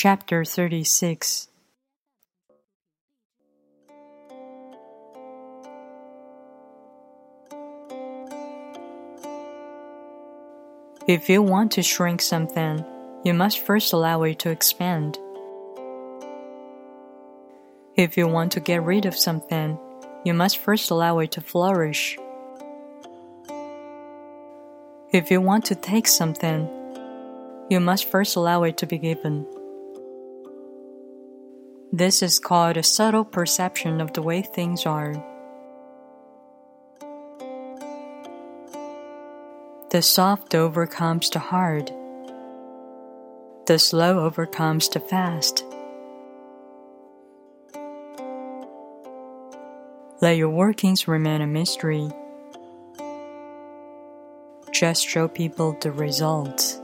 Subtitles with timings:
[0.00, 1.48] Chapter 36
[11.08, 12.84] If you want to shrink something,
[13.24, 15.18] you must first allow it to expand.
[17.96, 19.76] If you want to get rid of something,
[20.24, 22.16] you must first allow it to flourish.
[25.10, 26.68] If you want to take something,
[27.68, 29.57] you must first allow it to be given.
[31.92, 35.14] This is called a subtle perception of the way things are.
[39.90, 41.90] The soft overcomes the hard.
[43.66, 45.64] The slow overcomes the fast.
[50.20, 52.10] Let your workings remain a mystery.
[54.72, 56.78] Just show people the results.